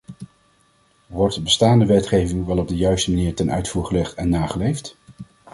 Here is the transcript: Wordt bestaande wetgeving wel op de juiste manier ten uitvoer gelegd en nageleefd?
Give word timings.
Wordt 1.07 1.43
bestaande 1.43 1.85
wetgeving 1.85 2.45
wel 2.45 2.57
op 2.57 2.67
de 2.67 2.75
juiste 2.75 3.09
manier 3.09 3.35
ten 3.35 3.51
uitvoer 3.51 3.85
gelegd 3.85 4.13
en 4.13 4.29
nageleefd? 4.29 4.97